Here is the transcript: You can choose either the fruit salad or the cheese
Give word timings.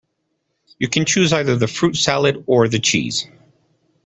You 0.79 0.87
can 0.87 1.05
choose 1.05 1.31
either 1.31 1.55
the 1.55 1.67
fruit 1.67 1.95
salad 1.95 2.43
or 2.47 2.67
the 2.67 2.79
cheese 2.79 3.27